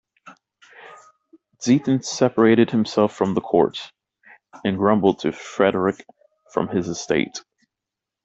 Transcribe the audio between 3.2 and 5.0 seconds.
the court, and